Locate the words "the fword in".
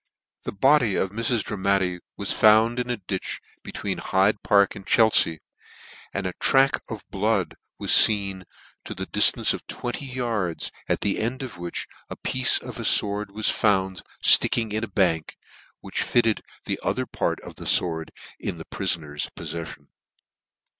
17.57-18.57